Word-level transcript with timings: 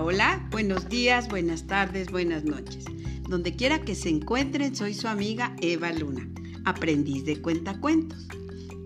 Hola, 0.00 0.48
buenos 0.50 0.88
días, 0.88 1.28
buenas 1.28 1.66
tardes, 1.66 2.10
buenas 2.10 2.44
noches. 2.44 2.84
Donde 3.28 3.54
quiera 3.54 3.82
que 3.82 3.94
se 3.94 4.08
encuentren, 4.08 4.74
soy 4.74 4.94
su 4.94 5.06
amiga 5.06 5.54
Eva 5.60 5.92
Luna, 5.92 6.26
aprendiz 6.64 7.26
de 7.26 7.42
cuentacuentos. 7.42 8.26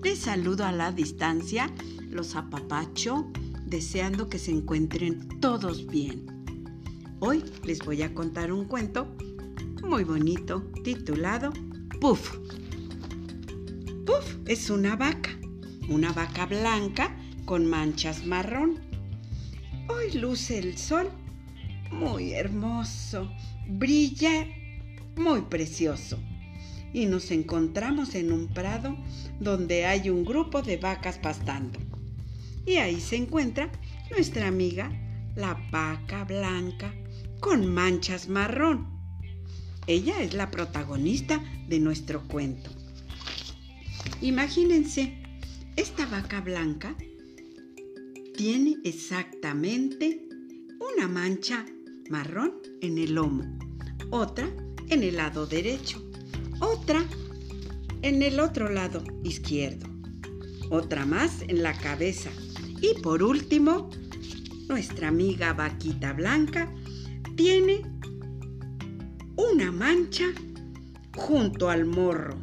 Les 0.03 0.19
saludo 0.19 0.65
a 0.65 0.73
la 0.73 0.91
distancia, 0.91 1.73
los 2.11 2.35
apapacho, 2.35 3.31
deseando 3.67 4.29
que 4.29 4.41
se 4.41 4.51
encuentren 4.51 5.29
todos 5.41 5.87
bien. 5.87 6.27
Hoy 7.21 7.45
les 7.65 7.79
voy 7.79 8.03
a 8.03 8.13
contar 8.13 8.53
un 8.53 8.65
cuento 8.65 9.07
muy 9.85 10.03
bonito 10.03 10.71
titulado 10.83 11.53
Puff. 12.01 12.37
Puff 14.05 14.37
es 14.47 14.71
una 14.71 14.97
vaca, 14.97 15.31
una 15.89 16.13
vaca 16.13 16.47
blanca 16.47 17.17
con 17.45 17.65
manchas 17.65 18.27
marrón 18.27 18.86
Hoy 19.89 20.13
luce 20.13 20.59
el 20.59 20.77
sol 20.77 21.09
muy 21.93 22.33
hermoso, 22.33 23.31
brilla 23.69 24.47
muy 25.17 25.43
precioso. 25.43 26.19
Y 26.93 27.07
nos 27.07 27.31
encontramos 27.31 28.17
en 28.17 28.33
un 28.33 28.49
prado 28.49 28.97
donde 29.39 29.87
hay 29.87 30.11
un 30.11 30.25
grupo 30.25 30.63
de 30.63 30.77
vacas 30.77 31.19
pastando. 31.19 31.79
Y 32.65 32.77
ahí 32.77 33.01
se 33.01 33.15
encuentra 33.15 33.71
nuestra 34.11 34.49
amiga, 34.49 34.91
la 35.37 35.55
vaca 35.71 36.25
blanca 36.25 36.93
con 37.39 37.73
manchas 37.73 38.29
marrón. 38.29 38.89
Ella 39.87 40.21
es 40.21 40.35
la 40.35 40.51
protagonista 40.51 41.41
de 41.69 41.79
nuestro 41.79 42.27
cuento. 42.27 42.71
Imagínense, 44.21 45.23
esta 45.77 46.07
vaca 46.07 46.41
blanca 46.41 46.97
tiene 48.37 48.77
exactamente 48.85 50.29
una 50.79 51.09
mancha 51.09 51.65
marrón 52.11 52.53
en 52.83 52.99
el 52.99 53.15
lomo, 53.15 53.45
otra 54.11 54.47
en 54.91 55.03
el 55.03 55.17
lado 55.17 55.47
derecho, 55.47 56.07
otra 56.61 57.03
en 58.03 58.23
el 58.23 58.39
otro 58.39 58.69
lado 58.69 59.03
izquierdo, 59.25 59.87
otra 60.71 61.07
más 61.07 61.43
en 61.49 61.63
la 61.63 61.73
cabeza 61.79 62.31
y 62.83 63.01
por 63.01 63.23
último, 63.23 63.89
nuestra 64.69 65.09
amiga 65.09 65.55
vaquita 65.55 66.13
blanca 66.13 66.71
tiene 67.37 67.83
una 69.37 69.73
mancha 69.73 70.27
junto 71.17 71.71
al 71.71 71.87
morro. 71.87 72.39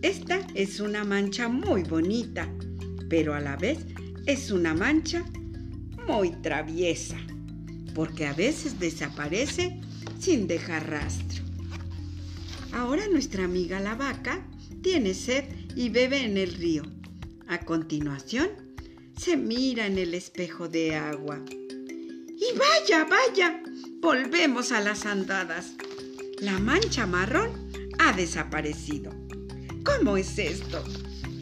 Esta 0.00 0.46
es 0.54 0.80
una 0.80 1.04
mancha 1.04 1.48
muy 1.48 1.82
bonita, 1.82 2.48
pero 3.10 3.34
a 3.34 3.40
la 3.40 3.56
vez 3.56 3.95
es 4.26 4.50
una 4.50 4.74
mancha 4.74 5.24
muy 6.08 6.30
traviesa, 6.42 7.16
porque 7.94 8.26
a 8.26 8.32
veces 8.32 8.78
desaparece 8.80 9.80
sin 10.18 10.48
dejar 10.48 10.90
rastro. 10.90 11.44
Ahora 12.72 13.06
nuestra 13.08 13.44
amiga 13.44 13.80
la 13.80 13.94
vaca 13.94 14.44
tiene 14.82 15.14
sed 15.14 15.44
y 15.76 15.88
bebe 15.88 16.24
en 16.24 16.36
el 16.36 16.54
río. 16.54 16.82
A 17.46 17.60
continuación, 17.60 18.48
se 19.16 19.36
mira 19.36 19.86
en 19.86 19.96
el 19.98 20.12
espejo 20.14 20.68
de 20.68 20.96
agua. 20.96 21.40
Y 21.48 22.58
vaya, 22.58 23.04
vaya, 23.04 23.62
volvemos 24.00 24.72
a 24.72 24.80
las 24.80 25.06
andadas. 25.06 25.74
La 26.40 26.58
mancha 26.58 27.06
marrón 27.06 27.50
ha 27.98 28.12
desaparecido. 28.12 29.10
¿Cómo 29.84 30.16
es 30.16 30.38
esto? 30.38 30.82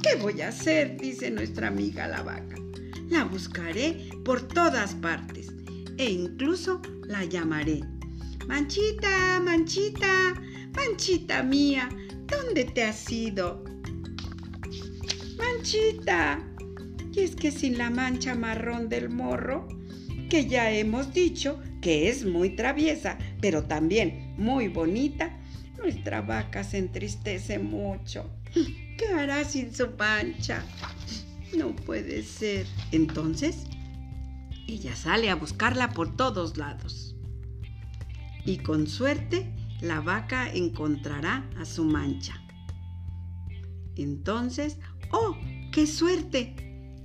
¿Qué 0.03 0.17
voy 0.17 0.43
a 0.43 0.49
hacer? 0.49 0.99
dice 1.01 1.31
nuestra 1.31 1.69
amiga 1.69 2.07
la 2.07 2.23
vaca. 2.23 2.54
La 3.11 3.25
buscaré 3.25 4.11
por 4.25 4.43
todas 4.43 4.95
partes 4.95 5.53
e 5.99 6.11
incluso 6.11 6.81
la 7.07 7.25
llamaré. 7.25 7.81
Manchita, 8.47 9.41
Manchita, 9.41 10.35
Manchita 10.75 11.43
mía, 11.43 11.89
¿dónde 12.27 12.65
te 12.65 12.83
has 12.83 13.11
ido? 13.11 13.65
Manchita. 15.37 16.41
Y 17.13 17.21
es 17.21 17.37
que 17.37 17.51
sin 17.51 17.79
la 17.79 17.91
mancha 17.91 18.35
marrón 18.35 18.89
del 18.89 19.09
morro, 19.09 19.69
que 20.29 20.47
ya 20.47 20.71
hemos 20.71 21.13
dicho 21.13 21.61
que 21.81 22.09
es 22.09 22.25
muy 22.25 22.57
traviesa, 22.57 23.19
pero 23.41 23.65
también 23.65 24.35
muy 24.37 24.69
bonita, 24.69 25.39
nuestra 25.79 26.23
vaca 26.23 26.65
se 26.65 26.79
entristece 26.79 27.59
mucho. 27.59 28.31
¿Qué 28.53 29.07
hará 29.07 29.45
sin 29.45 29.73
su 29.73 29.89
mancha? 29.99 30.65
No 31.57 31.75
puede 31.75 32.23
ser. 32.23 32.67
Entonces, 32.93 33.65
ella 34.67 34.97
sale 34.97 35.31
a 35.31 35.35
buscarla 35.35 35.91
por 35.91 36.17
todos 36.17 36.57
lados. 36.57 37.15
Y 38.45 38.59
con 38.59 38.87
suerte, 38.87 39.55
la 39.81 40.01
vaca 40.01 40.53
encontrará 40.53 41.49
a 41.59 41.65
su 41.65 41.85
mancha. 41.85 42.41
Entonces, 43.97 44.79
¡oh, 45.11 45.37
qué 45.73 45.87
suerte! 45.87 46.57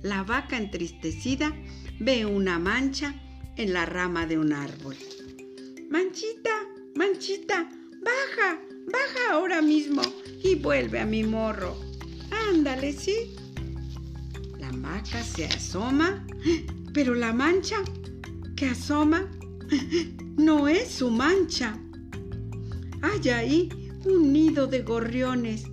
La 0.02 0.22
vaca 0.22 0.56
entristecida 0.56 1.54
ve 1.98 2.24
una 2.24 2.58
mancha 2.58 3.14
en 3.56 3.72
la 3.72 3.84
rama 3.84 4.26
de 4.26 4.38
un 4.38 4.52
árbol. 4.52 4.96
Manchita, 5.90 6.50
manchita, 6.94 7.68
baja, 8.02 8.58
baja 8.90 9.32
ahora 9.32 9.60
mismo 9.60 10.02
y 10.42 10.54
vuelve 10.54 11.00
a 11.00 11.06
mi 11.06 11.22
morro. 11.22 11.76
Ándale, 12.50 12.92
sí, 12.92 13.36
vaca 14.90 15.22
se 15.22 15.44
asoma, 15.44 16.26
pero 16.92 17.14
la 17.14 17.32
mancha 17.32 17.76
que 18.56 18.66
asoma 18.66 19.30
no 20.36 20.66
es 20.66 20.88
su 20.88 21.10
mancha. 21.10 21.78
Hay 23.02 23.28
ahí 23.28 23.68
un 24.04 24.32
nido 24.32 24.66
de 24.66 24.82
gorriones 24.82 25.64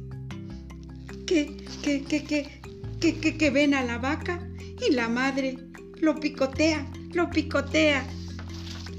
que, 1.25 1.57
que, 1.81 2.03
que, 2.03 2.61
que, 3.00 3.38
que 3.38 3.50
ven 3.50 3.73
a 3.73 3.83
la 3.83 3.97
vaca 3.97 4.47
y 4.88 4.94
la 4.94 5.09
madre 5.09 5.57
lo 6.00 6.19
picotea, 6.19 6.85
lo 7.13 7.29
picotea. 7.31 8.06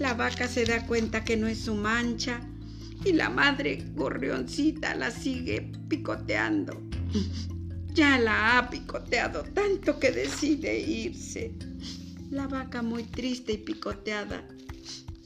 La 0.01 0.15
vaca 0.15 0.49
se 0.49 0.65
da 0.65 0.85
cuenta 0.85 1.25
que 1.25 1.37
no 1.37 1.47
es 1.47 1.61
su 1.61 1.75
mancha 1.75 2.41
y 3.05 3.13
la 3.13 3.31
madre 3.31 3.85
gorrioncita 3.95 4.97
la 4.97 5.13
sigue 5.13 5.71
picoteando. 5.89 6.83
Ya 7.99 8.17
la 8.17 8.57
ha 8.57 8.71
picoteado 8.71 9.43
tanto 9.43 9.99
que 9.99 10.13
decide 10.13 10.79
irse. 10.79 11.51
La 12.31 12.47
vaca 12.47 12.81
muy 12.81 13.03
triste 13.03 13.55
y 13.55 13.59
picoteada 13.59 14.47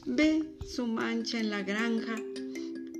ve 0.07 0.41
su 0.67 0.87
mancha 0.87 1.39
en 1.39 1.51
la 1.51 1.61
granja, 1.61 2.15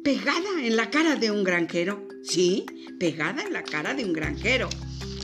pegada 0.04 0.62
en 0.62 0.76
la 0.76 0.92
cara 0.92 1.16
de 1.16 1.32
un 1.32 1.44
granjero. 1.44 2.08
Sí, 2.24 2.68
pegada 3.00 3.42
en 3.42 3.52
la 3.52 3.64
cara 3.64 3.96
de 3.96 4.06
un 4.06 4.14
granjero. 4.14 4.70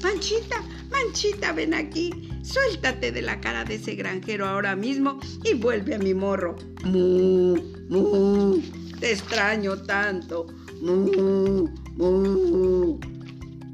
Manchita, 0.02 0.64
Manchita, 0.90 1.54
ven 1.54 1.76
aquí. 1.76 2.09
Suéltate 2.42 3.12
de 3.12 3.22
la 3.22 3.40
cara 3.40 3.64
de 3.66 3.76
ese 3.76 3.94
granjero 3.94 4.48
ahora 4.48 4.76
mismo 4.76 5.20
y 5.44 5.54
vuelve 5.54 5.94
a 5.94 6.00
mi 6.00 6.16
morro. 6.16 6.56
Mu, 6.86 7.56
mu, 7.88 8.59
te 9.00 9.12
extraño 9.12 9.80
tanto. 9.84 10.48
Mu, 10.82 11.70
mu 11.98 13.19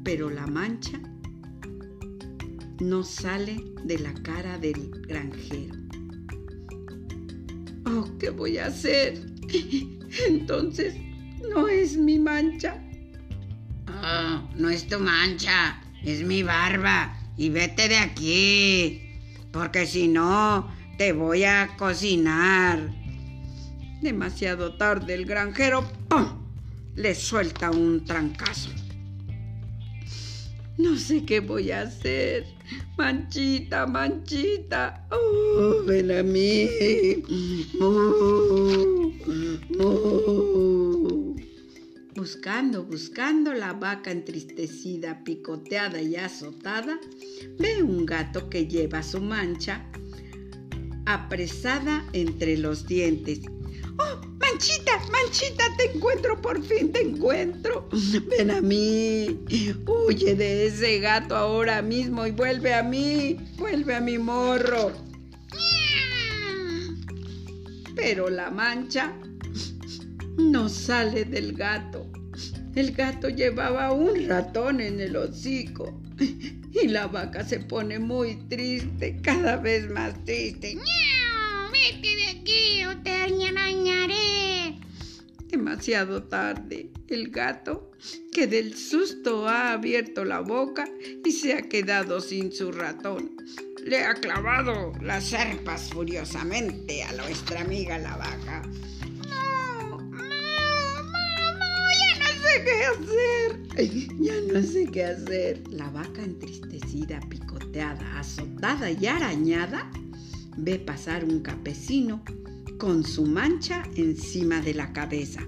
pero 0.06 0.30
la 0.30 0.46
mancha 0.46 1.00
no 2.78 3.02
sale 3.02 3.60
de 3.82 3.98
la 3.98 4.14
cara 4.22 4.56
del 4.56 4.88
granjero. 5.08 5.74
Oh, 7.86 8.08
¿qué 8.16 8.30
voy 8.30 8.58
a 8.58 8.66
hacer? 8.66 9.20
Entonces, 10.28 10.94
no 11.50 11.66
es 11.66 11.96
mi 11.96 12.20
mancha. 12.20 12.80
Oh, 13.88 14.48
no 14.54 14.70
es 14.70 14.86
tu 14.86 15.00
mancha, 15.00 15.82
es 16.04 16.22
mi 16.22 16.44
barba. 16.44 17.18
Y 17.36 17.50
vete 17.50 17.88
de 17.88 17.96
aquí, 17.96 19.02
porque 19.50 19.86
si 19.86 20.06
no, 20.06 20.70
te 20.98 21.12
voy 21.14 21.42
a 21.42 21.74
cocinar. 21.76 22.78
Demasiado 24.02 24.76
tarde 24.76 25.14
el 25.14 25.26
granjero 25.26 25.84
¡pum! 26.08 26.28
le 26.94 27.12
suelta 27.12 27.72
un 27.72 28.04
trancazo. 28.04 28.85
No 30.78 30.96
sé 30.96 31.24
qué 31.24 31.40
voy 31.40 31.70
a 31.70 31.82
hacer. 31.82 32.44
Manchita, 32.98 33.86
manchita. 33.86 35.06
Oh, 35.10 35.82
ven 35.86 36.10
a 36.10 36.22
mí. 36.22 36.68
Buscando, 42.14 42.84
buscando 42.84 43.54
la 43.54 43.72
vaca 43.72 44.10
entristecida, 44.10 45.24
picoteada 45.24 46.02
y 46.02 46.16
azotada, 46.16 46.98
ve 47.58 47.82
un 47.82 48.04
gato 48.04 48.50
que 48.50 48.66
lleva 48.66 49.02
su 49.02 49.20
mancha 49.20 49.86
apresada 51.06 52.04
entre 52.12 52.58
los 52.58 52.86
dientes. 52.86 53.40
¡Oh, 54.56 54.58
Manchita, 54.58 54.98
Manchita, 55.12 55.64
te 55.76 55.96
encuentro, 55.96 56.40
por 56.40 56.64
fin 56.64 56.90
te 56.90 57.02
encuentro. 57.02 57.90
Ven 58.30 58.50
a 58.50 58.62
mí. 58.62 59.44
Huye 59.86 60.34
de 60.34 60.66
ese 60.66 60.98
gato 60.98 61.36
ahora 61.36 61.82
mismo 61.82 62.26
y 62.26 62.30
vuelve 62.30 62.72
a 62.72 62.82
mí. 62.82 63.36
Vuelve 63.58 63.96
a 63.96 64.00
mi 64.00 64.16
morro. 64.16 64.92
pero 67.94 68.30
la 68.30 68.50
mancha 68.50 69.12
no 70.38 70.70
sale 70.70 71.26
del 71.26 71.52
gato. 71.52 72.06
El 72.74 72.92
gato 72.92 73.28
llevaba 73.28 73.92
un 73.92 74.26
ratón 74.26 74.80
en 74.80 75.00
el 75.00 75.16
hocico 75.16 76.00
y 76.18 76.88
la 76.88 77.08
vaca 77.08 77.44
se 77.44 77.60
pone 77.60 77.98
muy 77.98 78.36
triste, 78.48 79.20
cada 79.22 79.56
vez 79.56 79.90
más 79.90 80.14
triste. 80.24 80.76
¡Miau! 80.76 81.72
¡Vete 81.72 82.16
de 82.16 82.26
aquí 82.28 82.84
o 82.84 82.96
te 83.02 83.10
arañaré! 83.10 83.45
Tarde. 86.28 86.90
El 87.06 87.30
gato, 87.30 87.92
que 88.32 88.48
del 88.48 88.76
susto 88.76 89.46
ha 89.46 89.72
abierto 89.72 90.24
la 90.24 90.40
boca 90.40 90.84
y 91.24 91.30
se 91.30 91.52
ha 91.54 91.62
quedado 91.68 92.18
sin 92.20 92.50
su 92.50 92.72
ratón, 92.72 93.36
le 93.84 94.02
ha 94.02 94.14
clavado 94.14 94.94
las 95.00 95.32
arpas 95.32 95.90
furiosamente 95.90 97.04
a 97.04 97.12
nuestra 97.12 97.60
amiga 97.60 97.98
la 97.98 98.16
vaca. 98.16 98.62
¡Ya 102.02 102.18
no 102.18 102.32
sé 102.42 102.64
qué 102.64 102.84
hacer! 102.84 103.60
Ya 104.18 104.34
no 104.52 104.62
sé 104.62 104.86
qué 104.86 105.04
hacer. 105.04 105.62
La 105.70 105.88
vaca 105.90 106.20
entristecida, 106.20 107.20
picoteada, 107.28 108.18
azotada 108.18 108.90
y 108.90 109.06
arañada, 109.06 109.88
ve 110.56 110.80
pasar 110.80 111.24
un 111.24 111.42
campesino 111.42 112.24
con 112.76 113.04
su 113.04 113.24
mancha 113.24 113.84
encima 113.94 114.60
de 114.60 114.74
la 114.74 114.92
cabeza. 114.92 115.46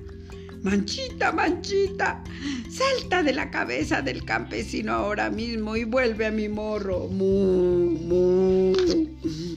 Manchita, 0.62 1.32
manchita, 1.32 2.22
salta 2.68 3.22
de 3.22 3.32
la 3.32 3.50
cabeza 3.50 4.02
del 4.02 4.24
campesino 4.24 4.92
ahora 4.92 5.30
mismo 5.30 5.76
y 5.76 5.84
vuelve 5.84 6.26
a 6.26 6.30
mi 6.30 6.48
morro. 6.48 7.08
Mu, 7.08 7.90
mu. 7.90 8.72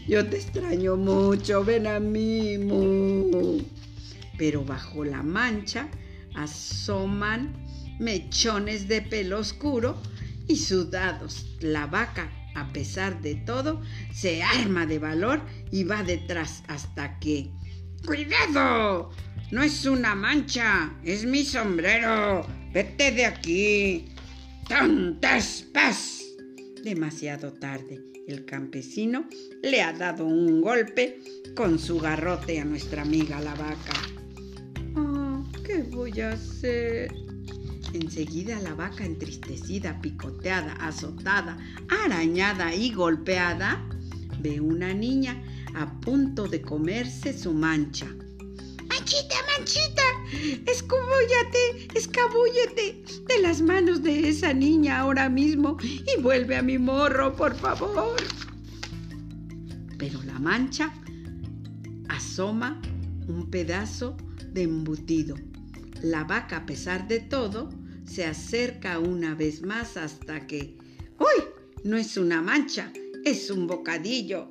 Yo 0.07 0.25
te 0.27 0.37
extraño 0.37 0.95
mucho, 0.97 1.63
ven 1.63 1.87
a 1.87 1.99
mí, 1.99 2.57
mu. 2.57 3.61
Pero 4.37 4.63
bajo 4.63 5.03
la 5.03 5.23
mancha 5.23 5.89
asoman 6.35 7.53
mechones 7.99 8.87
de 8.87 9.01
pelo 9.01 9.39
oscuro 9.39 9.97
y 10.47 10.57
sudados. 10.57 11.57
La 11.61 11.87
vaca, 11.87 12.31
a 12.55 12.71
pesar 12.73 13.21
de 13.21 13.35
todo, 13.35 13.81
se 14.13 14.43
arma 14.43 14.85
de 14.85 14.99
valor 14.99 15.41
y 15.71 15.83
va 15.83 16.03
detrás 16.03 16.63
hasta 16.67 17.19
que... 17.19 17.51
¡Cuidado! 18.05 19.11
No 19.51 19.61
es 19.61 19.85
una 19.85 20.15
mancha, 20.15 20.93
es 21.03 21.25
mi 21.25 21.43
sombrero. 21.43 22.47
Vete 22.73 23.11
de 23.11 23.25
aquí. 23.25 24.05
¡Tantas 24.69 25.65
paz! 25.73 26.21
Demasiado 26.85 27.51
tarde. 27.51 28.01
El 28.29 28.45
campesino 28.45 29.27
le 29.61 29.81
ha 29.81 29.91
dado 29.91 30.25
un 30.25 30.61
golpe 30.61 31.19
con 31.53 31.79
su 31.79 31.99
garrote 31.99 32.61
a 32.61 32.65
nuestra 32.65 33.01
amiga 33.01 33.41
la 33.41 33.53
vaca. 33.55 33.93
Oh, 34.95 35.43
¿Qué 35.65 35.83
voy 35.83 36.21
a 36.21 36.31
hacer? 36.31 37.13
Enseguida 37.93 38.57
la 38.61 38.73
vaca 38.73 39.03
entristecida, 39.03 39.99
picoteada, 39.99 40.71
azotada, 40.75 41.57
arañada 42.05 42.73
y 42.73 42.93
golpeada, 42.93 43.85
ve 44.39 44.61
una 44.61 44.93
niña 44.93 45.43
a 45.75 45.99
punto 45.99 46.47
de 46.47 46.61
comerse 46.61 47.37
su 47.37 47.53
mancha. 47.53 48.07
Manchita, 49.11 49.35
manchita, 49.57 50.03
escabúllate, 51.93 53.03
de 53.27 53.41
las 53.41 53.61
manos 53.61 54.01
de 54.03 54.29
esa 54.29 54.53
niña 54.53 54.99
ahora 54.99 55.27
mismo 55.27 55.75
y 55.83 56.21
vuelve 56.21 56.55
a 56.55 56.61
mi 56.61 56.77
morro, 56.77 57.35
por 57.35 57.53
favor. 57.53 58.15
Pero 59.97 60.23
la 60.23 60.39
mancha 60.39 60.93
asoma 62.07 62.81
un 63.27 63.49
pedazo 63.51 64.15
de 64.53 64.61
embutido. 64.61 65.35
La 66.01 66.23
vaca, 66.23 66.57
a 66.57 66.65
pesar 66.65 67.09
de 67.09 67.19
todo, 67.19 67.67
se 68.05 68.25
acerca 68.25 68.97
una 68.99 69.35
vez 69.35 69.61
más 69.61 69.97
hasta 69.97 70.47
que... 70.47 70.77
¡Uy! 71.19 71.43
No 71.83 71.97
es 71.97 72.15
una 72.15 72.41
mancha, 72.41 72.93
es 73.25 73.51
un 73.51 73.67
bocadillo 73.67 74.47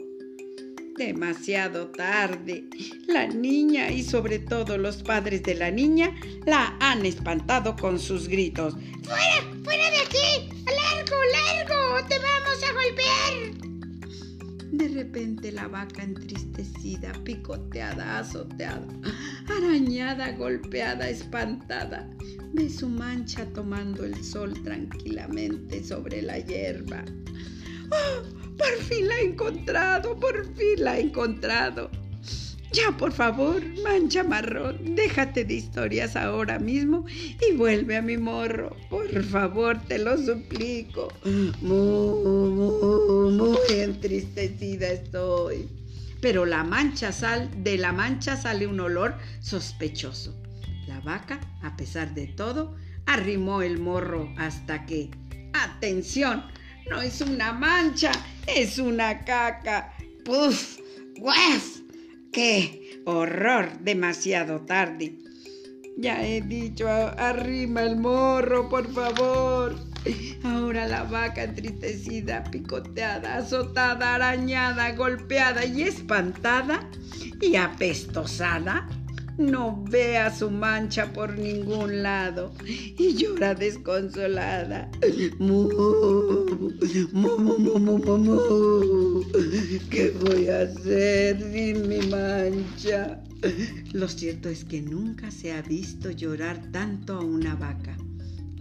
demasiado 0.96 1.88
tarde. 1.88 2.64
La 3.06 3.26
niña 3.26 3.90
y 3.90 4.02
sobre 4.02 4.38
todo 4.38 4.78
los 4.78 5.02
padres 5.02 5.42
de 5.42 5.54
la 5.54 5.70
niña 5.70 6.14
la 6.46 6.76
han 6.80 7.06
espantado 7.06 7.76
con 7.76 7.98
sus 7.98 8.28
gritos. 8.28 8.74
¡Fuera! 9.02 9.62
¡Fuera 9.64 9.90
de 9.90 9.98
aquí! 9.98 10.48
¡Largo, 10.66 11.16
largo! 11.32 12.08
¡Te 12.08 12.18
vamos 12.18 12.62
a 12.62 12.72
golpear! 12.72 13.70
De 14.72 14.88
repente 14.88 15.52
la 15.52 15.68
vaca 15.68 16.02
entristecida, 16.02 17.12
picoteada, 17.24 18.20
azoteada, 18.20 18.86
arañada, 19.48 20.32
golpeada, 20.32 21.08
espantada, 21.08 22.08
ve 22.52 22.70
su 22.70 22.88
mancha 22.88 23.44
tomando 23.52 24.04
el 24.04 24.24
sol 24.24 24.54
tranquilamente 24.62 25.82
sobre 25.84 26.22
la 26.22 26.38
hierba. 26.38 27.04
¡Oh! 27.90 28.39
Por 28.60 28.76
fin 28.84 29.08
la 29.08 29.16
he 29.16 29.24
encontrado, 29.24 30.20
por 30.20 30.44
fin 30.54 30.84
la 30.84 30.98
he 30.98 31.00
encontrado. 31.00 31.90
Ya, 32.72 32.96
por 32.96 33.10
favor, 33.10 33.62
mancha 33.82 34.22
marrón, 34.22 34.94
déjate 34.94 35.44
de 35.44 35.54
historias 35.54 36.14
ahora 36.14 36.58
mismo 36.60 37.04
y 37.48 37.56
vuelve 37.56 37.96
a 37.96 38.02
mi 38.02 38.16
morro. 38.16 38.76
Por 38.88 39.24
favor, 39.24 39.80
te 39.88 39.98
lo 39.98 40.16
suplico. 40.16 41.08
Muy, 41.24 41.50
muy, 41.62 43.32
muy 43.32 43.80
entristecida 43.80 44.88
estoy. 44.88 45.66
Pero 46.20 46.44
la 46.44 46.62
mancha 46.62 47.12
sal, 47.12 47.50
de 47.64 47.78
la 47.78 47.92
mancha 47.92 48.36
sale 48.36 48.66
un 48.66 48.78
olor 48.78 49.14
sospechoso. 49.40 50.40
La 50.86 51.00
vaca, 51.00 51.40
a 51.62 51.76
pesar 51.76 52.14
de 52.14 52.26
todo, 52.26 52.76
arrimó 53.06 53.62
el 53.62 53.78
morro 53.78 54.32
hasta 54.36 54.86
que, 54.86 55.10
atención, 55.54 56.44
no 56.90 57.00
es 57.00 57.20
una 57.20 57.52
mancha, 57.52 58.10
es 58.46 58.78
una 58.78 59.24
caca. 59.24 59.94
¡Puf! 60.24 60.80
¡Guaf! 61.16 61.78
¡Qué 62.32 63.00
horror! 63.06 63.78
Demasiado 63.80 64.60
tarde. 64.62 65.16
Ya 65.96 66.26
he 66.26 66.40
dicho, 66.40 66.88
arrima 66.88 67.82
el 67.82 67.96
morro, 67.96 68.68
por 68.68 68.92
favor. 68.92 69.76
Ahora 70.44 70.88
la 70.88 71.04
vaca 71.04 71.44
entristecida, 71.44 72.42
picoteada, 72.44 73.36
azotada, 73.36 74.16
arañada, 74.16 74.92
golpeada 74.92 75.64
y 75.64 75.82
espantada 75.82 76.90
y 77.40 77.56
apestosada 77.56 78.88
no 79.38 79.84
ve 79.88 80.18
a 80.18 80.34
su 80.34 80.50
mancha 80.50 81.12
por 81.12 81.38
ningún 81.38 82.02
lado 82.02 82.52
y 82.66 83.14
llora 83.14 83.54
desconsolada. 83.54 84.90
¿Qué 89.90 90.14
voy 90.20 90.48
a 90.48 90.60
hacer 90.62 91.52
sin 91.52 91.88
mi 91.88 91.98
mancha? 92.08 93.22
Lo 93.92 94.08
cierto 94.08 94.48
es 94.48 94.64
que 94.64 94.82
nunca 94.82 95.30
se 95.30 95.52
ha 95.52 95.62
visto 95.62 96.10
llorar 96.10 96.70
tanto 96.72 97.14
a 97.14 97.24
una 97.24 97.54
vaca, 97.54 97.96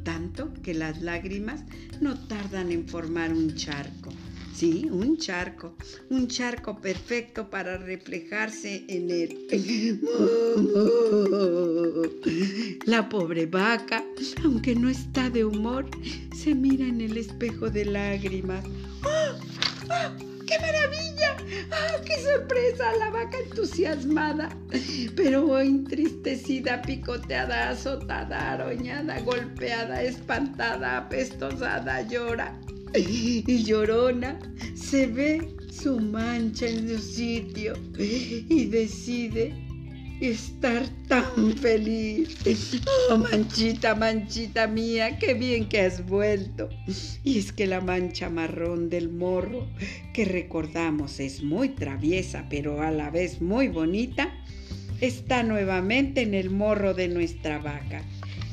tanto 0.03 0.53
que 0.63 0.73
las 0.73 1.01
lágrimas 1.01 1.63
no 1.99 2.17
tardan 2.27 2.71
en 2.71 2.87
formar 2.87 3.33
un 3.33 3.55
charco. 3.55 4.11
Sí, 4.59 4.89
un 4.91 5.15
charco, 5.15 5.77
un 6.09 6.27
charco 6.27 6.81
perfecto 6.81 7.49
para 7.49 7.77
reflejarse 7.77 8.83
en 8.89 9.09
él. 9.09 9.47
La 12.85 13.07
pobre 13.07 13.45
vaca, 13.45 14.03
aunque 14.43 14.75
no 14.75 14.89
está 14.89 15.29
de 15.29 15.45
humor, 15.45 15.89
se 16.35 16.53
mira 16.55 16.85
en 16.85 16.99
el 16.99 17.15
espejo 17.15 17.69
de 17.69 17.85
lágrimas. 17.85 18.65
¡Oh! 19.05 19.39
¡Qué 20.45 20.59
maravilla! 20.59 21.37
¡Oh, 21.71 22.03
qué 22.03 22.21
sorpresa! 22.21 22.93
La 22.97 23.11
vaca 23.11 23.39
entusiasmada, 23.39 24.49
pero 25.15 25.57
entristecida, 25.57 26.81
picoteada, 26.81 27.69
azotada, 27.69 28.51
aroñada, 28.51 29.21
golpeada, 29.21 30.03
espantada, 30.03 30.97
apestosada, 30.97 32.01
llora 32.01 32.59
y 32.95 33.63
llorona 33.63 34.39
se 34.75 35.07
ve 35.07 35.55
su 35.71 35.99
mancha 35.99 36.67
en 36.67 36.89
su 36.89 36.97
sitio 36.99 37.73
y 37.97 38.65
decide 38.65 39.53
estar 40.19 40.83
tan 41.07 41.55
feliz. 41.57 42.37
Oh, 43.09 43.17
manchita, 43.17 43.95
manchita 43.95 44.67
mía, 44.67 45.17
qué 45.17 45.33
bien 45.33 45.69
que 45.69 45.81
has 45.81 46.05
vuelto. 46.05 46.69
Y 47.23 47.39
es 47.39 47.53
que 47.53 47.67
la 47.67 47.81
mancha 47.81 48.29
marrón 48.29 48.89
del 48.89 49.09
morro, 49.09 49.67
que 50.13 50.25
recordamos 50.25 51.19
es 51.19 51.41
muy 51.43 51.69
traviesa, 51.69 52.47
pero 52.49 52.81
a 52.81 52.91
la 52.91 53.09
vez 53.09 53.41
muy 53.41 53.69
bonita, 53.69 54.33
está 54.99 55.43
nuevamente 55.43 56.21
en 56.21 56.33
el 56.33 56.49
morro 56.49 56.93
de 56.93 57.07
nuestra 57.07 57.59
vaca. 57.59 58.03